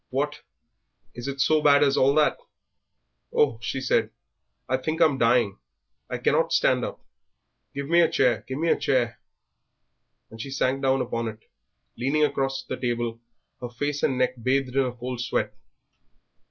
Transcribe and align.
"What! 0.09 0.41
is 1.13 1.27
it 1.27 1.39
so 1.41 1.61
bad 1.61 1.83
as 1.83 1.95
all 1.95 2.15
that?" 2.15 2.39
"Oh," 3.31 3.59
she 3.61 3.79
said, 3.79 4.09
"I 4.67 4.77
think 4.77 4.99
I'm 4.99 5.19
dying, 5.19 5.59
I 6.09 6.17
cannot 6.17 6.53
stand 6.53 6.83
up; 6.83 7.05
give 7.75 7.87
me 7.87 8.01
a 8.01 8.09
chair, 8.09 8.43
give 8.47 8.57
me 8.57 8.69
a 8.69 8.75
chair!" 8.79 9.19
and 10.31 10.41
she 10.41 10.49
sank 10.49 10.81
down 10.81 11.01
upon 11.01 11.27
it, 11.27 11.43
leaning 11.95 12.23
across 12.23 12.63
the 12.63 12.77
table, 12.77 13.21
her 13.61 13.69
face 13.69 14.01
and 14.01 14.17
neck 14.17 14.41
bathed 14.41 14.75
in 14.75 14.85
a 14.85 14.91
cold 14.91 15.21
sweat. 15.21 15.53